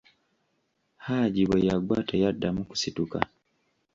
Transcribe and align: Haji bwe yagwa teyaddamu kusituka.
Haji 1.05 1.43
bwe 1.49 1.59
yagwa 1.67 1.97
teyaddamu 2.09 2.61
kusituka. 2.69 3.19